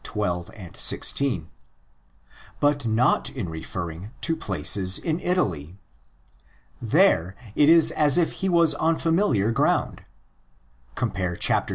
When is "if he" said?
8.17-8.49